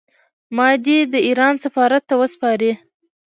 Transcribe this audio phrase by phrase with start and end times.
[0.55, 2.71] ما دې د ایران سفارت ته وسپاري.